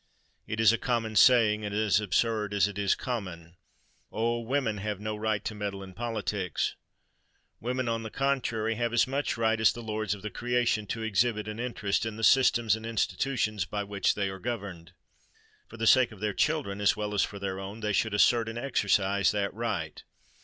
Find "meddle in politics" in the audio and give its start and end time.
5.53-6.73